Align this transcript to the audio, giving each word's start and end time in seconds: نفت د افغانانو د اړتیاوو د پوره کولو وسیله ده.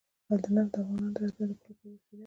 نفت 0.31 0.45
د 0.73 0.75
افغانانو 0.81 1.13
د 1.15 1.17
اړتیاوو 1.25 1.49
د 1.57 1.59
پوره 1.61 1.75
کولو 1.79 1.89
وسیله 1.95 2.03
ده. 2.09 2.17